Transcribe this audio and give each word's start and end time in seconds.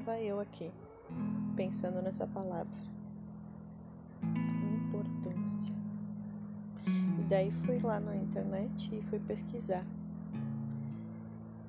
estava 0.00 0.18
eu 0.18 0.40
aqui, 0.40 0.70
pensando 1.54 2.02
nessa 2.02 2.26
palavra. 2.26 2.80
Importância. 4.86 5.74
E 6.86 7.22
daí 7.28 7.50
fui 7.50 7.78
lá 7.78 8.00
na 8.00 8.16
internet 8.16 8.94
e 8.94 9.02
fui 9.02 9.18
pesquisar. 9.20 9.84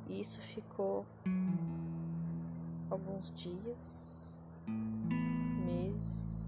E 0.07 0.21
isso 0.21 0.39
ficou 0.41 1.05
alguns 2.89 3.31
dias, 3.35 4.37
meses, 5.65 6.45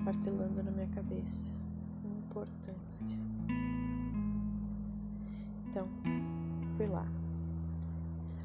martelando 0.00 0.62
na 0.62 0.70
minha 0.70 0.88
cabeça. 0.88 1.52
Importância. 2.02 3.18
Então, 5.68 5.86
fui 6.76 6.86
lá. 6.86 7.06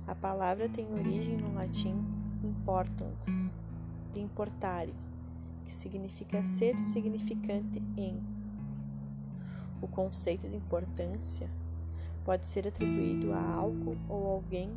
A 0.08 0.16
palavra 0.16 0.68
tem 0.68 0.92
origem 0.94 1.38
no 1.38 1.54
latim 1.54 1.96
importans, 2.44 3.28
de 4.14 4.20
importare, 4.20 4.94
que 5.66 5.74
significa 5.74 6.44
ser 6.44 6.78
significante 6.80 7.82
em. 7.96 8.20
O 9.82 9.88
conceito 9.88 10.50
de 10.50 10.56
importância 10.56 11.50
pode 12.26 12.48
ser 12.48 12.68
atribuído 12.68 13.32
a 13.34 13.42
algo 13.42 13.96
ou 14.10 14.28
alguém 14.28 14.72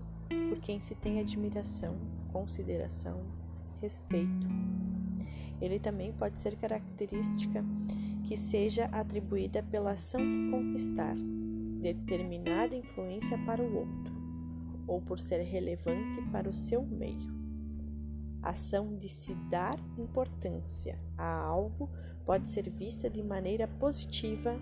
por 0.49 0.59
quem 0.61 0.79
se 0.79 0.95
tem 0.95 1.21
admiração, 1.21 1.97
consideração, 2.33 3.21
respeito. 3.81 4.47
Ele 5.61 5.79
também 5.79 6.13
pode 6.13 6.41
ser 6.41 6.57
característica 6.57 7.65
que 8.25 8.37
seja 8.37 8.87
atribuída 8.87 9.63
pela 9.63 9.93
ação 9.93 10.21
de 10.21 10.51
conquistar 10.51 11.15
determinada 11.81 12.75
influência 12.75 13.37
para 13.45 13.63
o 13.63 13.77
outro 13.77 14.24
ou 14.87 15.01
por 15.01 15.19
ser 15.19 15.43
relevante 15.43 16.23
para 16.31 16.49
o 16.49 16.55
seu 16.55 16.85
meio. 16.85 17.33
Ação 18.43 18.97
de 18.97 19.09
se 19.09 19.35
dar 19.49 19.79
importância 19.97 20.99
a 21.17 21.35
algo 21.35 21.89
pode 22.27 22.51
ser 22.51 22.69
vista 22.69 23.09
de 23.09 23.23
maneira 23.23 23.67
positiva 23.67 24.55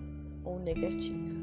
ou 0.45 0.59
negativa. 0.59 1.43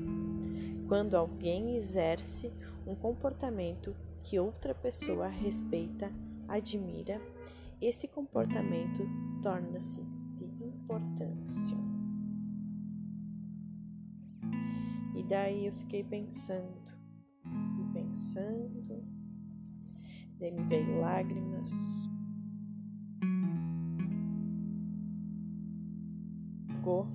Quando 0.87 1.15
alguém 1.15 1.75
exerce 1.75 2.51
um 2.87 2.95
comportamento 2.95 3.95
que 4.23 4.39
outra 4.39 4.73
pessoa 4.73 5.27
respeita, 5.27 6.11
admira, 6.47 7.21
esse 7.81 8.07
comportamento 8.07 9.07
torna-se 9.41 10.01
de 10.35 10.45
importância. 10.63 11.77
E 15.15 15.23
daí 15.23 15.67
eu 15.67 15.73
fiquei 15.73 16.03
pensando, 16.03 16.98
pensando, 18.19 19.01
daí 20.37 20.51
me 20.51 20.63
veio 20.65 20.99
lágrimas. 20.99 21.71
Go, 26.81 27.07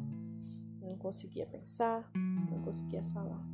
não 0.80 0.97
conseguia 0.97 1.47
pensar, 1.47 2.10
não 2.50 2.62
conseguia 2.62 3.02
falar. 3.12 3.47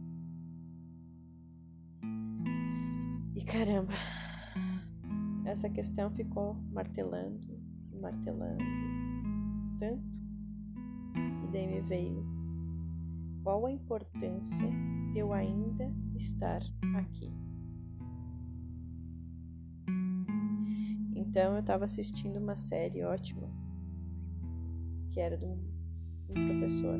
E 3.34 3.45
caramba, 3.45 3.95
essa 5.45 5.69
questão 5.69 6.09
ficou 6.12 6.55
martelando, 6.73 7.61
martelando 8.01 8.62
tanto, 9.81 10.05
e 11.17 11.51
daí 11.51 11.67
me 11.67 11.81
veio 11.81 12.25
qual 13.43 13.67
a 13.67 13.73
importância 13.73 14.71
eu 15.14 15.33
ainda 15.33 15.92
estar 16.14 16.62
aqui. 16.97 17.33
Então 21.15 21.54
eu 21.54 21.60
estava 21.60 21.84
assistindo 21.84 22.38
uma 22.38 22.56
série 22.56 23.03
ótima 23.03 23.49
que 25.10 25.20
era 25.20 25.37
de 25.37 25.44
um, 25.44 25.59
um 26.28 26.34
professor 26.34 26.99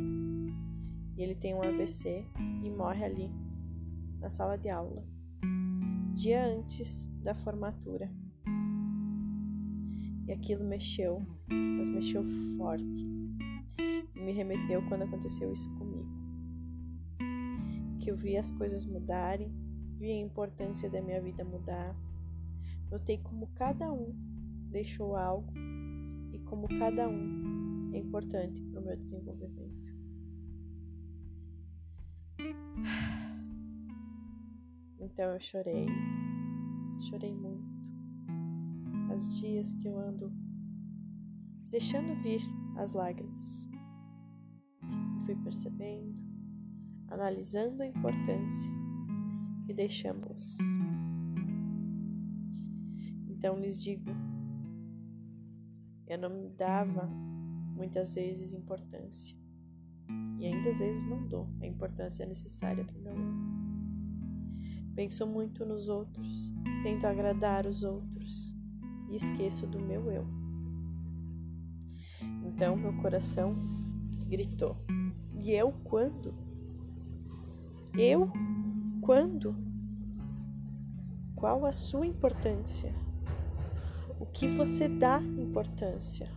e 1.17 1.23
ele 1.23 1.35
tem 1.35 1.55
um 1.55 1.63
AVC 1.63 2.27
e 2.65 2.71
morre 2.71 3.05
ali 3.05 3.31
na 4.21 4.31
sala 4.31 4.57
de 4.57 4.69
aula 4.69 5.05
dia 6.21 6.45
antes 6.45 7.07
da 7.23 7.35
formatura. 7.35 8.11
E 10.27 10.33
aquilo 10.33 10.65
mexeu, 10.65 11.27
mas 11.49 11.89
mexeu 11.89 12.23
forte. 12.57 13.09
E 14.15 14.21
me 14.21 14.33
remeteu 14.33 14.87
quando 14.87 15.03
aconteceu 15.03 15.51
isso 15.53 15.69
comigo 15.77 15.90
que 18.01 18.11
eu 18.11 18.17
vi 18.17 18.37
as 18.37 18.51
coisas 18.51 18.85
mudarem, 18.87 19.53
vi 19.97 20.11
a 20.11 20.17
importância 20.17 20.89
da 20.89 21.03
minha 21.03 21.21
vida 21.21 21.45
mudar. 21.45 21.95
Notei 22.91 23.19
como 23.19 23.47
cada 23.49 23.93
um 23.93 24.13
deixou 24.71 25.15
algo 25.15 25.53
e 26.33 26.39
como 26.41 26.67
cada 26.67 27.09
um 27.09 27.91
é 27.93 27.99
importante 27.99 28.63
para 28.65 28.81
o 28.81 28.85
meu 28.85 28.97
desenvolvimento. 28.97 29.91
Então 34.99 35.35
eu 35.35 35.41
chorei, 35.41 35.87
chorei 37.01 37.35
muito. 37.35 37.69
Faz 39.09 39.29
dias 39.39 39.73
que 39.75 39.89
eu 39.89 39.99
ando 39.99 40.33
deixando 41.69 42.15
vir 42.23 42.41
as 42.77 42.93
lágrimas. 42.93 43.69
Fui 45.27 45.37
percebendo 45.37 46.30
analisando 47.11 47.83
a 47.83 47.87
importância 47.87 48.71
que 49.67 49.75
deixamos. 49.75 50.57
Então 53.29 53.59
lhes 53.59 53.79
digo, 53.79 54.11
eu 56.07 56.19
não 56.19 56.31
me 56.31 56.49
dava 56.51 57.07
muitas 57.77 58.15
vezes 58.15 58.53
importância 58.53 59.37
e 60.39 60.47
ainda 60.47 60.71
às 60.71 60.79
vezes 60.79 61.03
não 61.03 61.27
dou 61.27 61.49
a 61.61 61.67
importância 61.67 62.25
necessária 62.27 62.85
para 62.85 62.99
meu 62.99 63.13
eu. 63.13 63.51
Penso 64.95 65.27
muito 65.27 65.65
nos 65.65 65.89
outros, 65.89 66.53
tento 66.83 67.07
agradar 67.07 67.67
os 67.67 67.85
outros 67.85 68.57
e 69.09 69.17
esqueço 69.17 69.67
do 69.67 69.81
meu 69.81 70.11
eu. 70.11 70.27
Então 72.45 72.77
meu 72.77 72.93
coração 73.01 73.55
gritou. 74.29 74.77
E 75.35 75.53
eu 75.53 75.73
quando? 75.85 76.50
Eu? 77.99 78.31
Quando? 79.01 79.57
Qual 81.35 81.67
a 81.67 81.73
sua 81.73 82.07
importância? 82.07 82.95
O 84.21 84.27
que 84.27 84.47
você 84.47 84.89
dá 84.89 85.21
importância? 85.21 86.31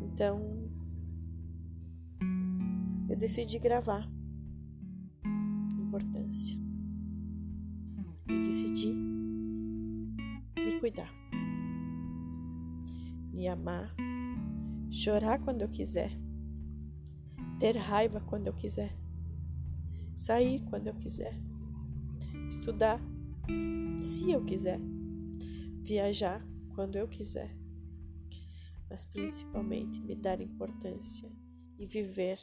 Então, 0.00 0.40
eu 3.08 3.16
decidi 3.16 3.58
gravar 3.58 4.08
importância. 5.78 6.58
E 8.28 8.44
decidi 8.44 8.92
me 10.56 10.80
cuidar, 10.80 11.12
me 13.32 13.46
amar, 13.46 13.94
chorar 14.90 15.38
quando 15.38 15.62
eu 15.62 15.68
quiser, 15.68 16.10
ter 17.60 17.76
raiva 17.76 18.20
quando 18.20 18.48
eu 18.48 18.54
quiser 18.54 18.96
sair 20.16 20.60
quando 20.64 20.86
eu 20.86 20.94
quiser, 20.94 21.38
estudar 22.48 23.00
se 24.00 24.30
eu 24.30 24.44
quiser, 24.44 24.80
viajar 25.82 26.44
quando 26.74 26.96
eu 26.96 27.06
quiser, 27.08 27.56
mas 28.90 29.04
principalmente 29.04 30.00
me 30.02 30.14
dar 30.14 30.40
importância 30.40 31.30
e 31.78 31.86
viver. 31.86 32.38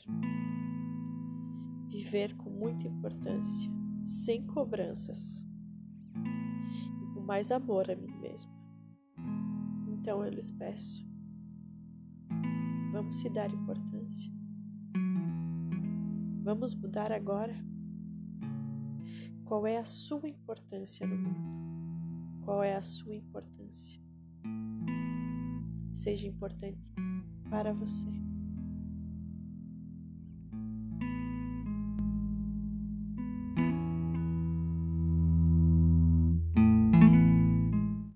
Viver 1.87 2.35
com 2.37 2.49
muita 2.49 2.87
importância, 2.87 3.69
sem 4.05 4.45
cobranças 4.45 5.43
e 7.01 7.13
com 7.13 7.21
mais 7.21 7.51
amor 7.51 7.89
a 7.89 7.95
mim 7.95 8.11
mesma. 8.19 8.51
Então 9.87 10.23
eu 10.23 10.29
lhes 10.29 10.51
peço, 10.51 11.07
vamos 12.91 13.19
se 13.19 13.29
dar 13.29 13.51
importância. 13.51 14.38
Vamos 16.41 16.73
mudar 16.73 17.11
agora? 17.11 17.53
Qual 19.43 19.67
é 19.67 19.77
a 19.77 19.83
sua 19.83 20.29
importância 20.29 21.05
no 21.05 21.17
mundo? 21.17 22.45
Qual 22.45 22.63
é 22.63 22.75
a 22.75 22.81
sua 22.81 23.15
importância? 23.15 24.01
Seja 25.91 26.27
importante 26.27 26.79
para 27.49 27.73
você. 27.73 28.28